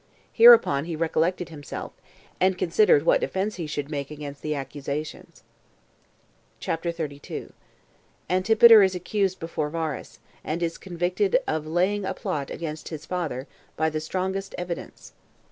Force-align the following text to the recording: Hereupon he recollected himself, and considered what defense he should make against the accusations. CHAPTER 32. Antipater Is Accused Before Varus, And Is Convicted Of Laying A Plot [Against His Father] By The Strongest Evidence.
Hereupon 0.33 0.85
he 0.85 0.95
recollected 0.95 1.49
himself, 1.49 1.91
and 2.39 2.57
considered 2.57 3.05
what 3.05 3.21
defense 3.21 3.57
he 3.57 3.67
should 3.67 3.91
make 3.91 4.09
against 4.09 4.41
the 4.41 4.55
accusations. 4.55 5.43
CHAPTER 6.59 6.91
32. 6.91 7.53
Antipater 8.27 8.81
Is 8.81 8.95
Accused 8.95 9.39
Before 9.39 9.69
Varus, 9.69 10.17
And 10.43 10.63
Is 10.63 10.79
Convicted 10.79 11.37
Of 11.47 11.67
Laying 11.67 12.03
A 12.05 12.15
Plot 12.15 12.49
[Against 12.49 12.89
His 12.89 13.05
Father] 13.05 13.45
By 13.77 13.91
The 13.91 13.99
Strongest 13.99 14.55
Evidence. 14.57 15.13